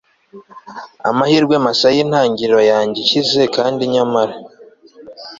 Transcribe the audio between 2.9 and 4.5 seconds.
ikizekandi nyamara